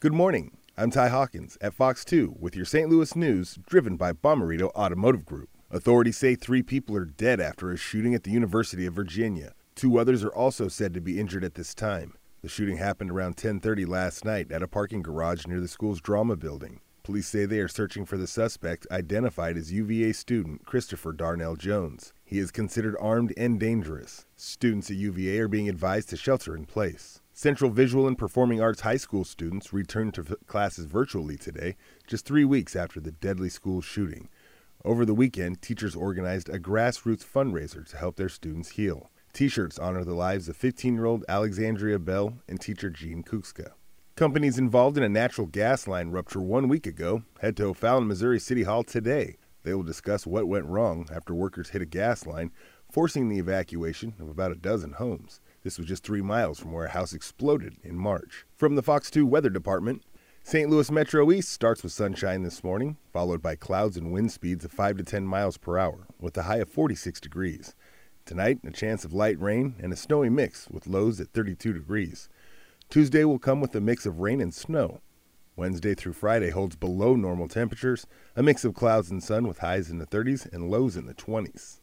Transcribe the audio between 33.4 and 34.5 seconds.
school shooting.